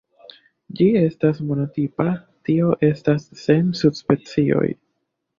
[0.77, 2.07] Ĝi estas monotipa,
[2.49, 4.65] tio estas sen subspecioj.